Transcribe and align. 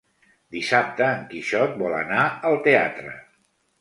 Dissabte 0.55 1.03
en 1.17 1.21
Quixot 1.33 1.77
vol 1.83 1.95
anar 2.01 2.25
al 2.53 2.61
teatre. 2.69 3.15